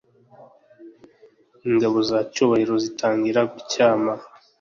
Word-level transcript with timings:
ingabo 1.67 1.97
za 2.09 2.17
cyubahiro 2.33 2.75
zitangira 2.83 3.41
kutyama 3.53 4.11